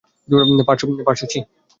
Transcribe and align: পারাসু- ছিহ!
পারাসু- 0.67 1.25
ছিহ! 1.31 1.43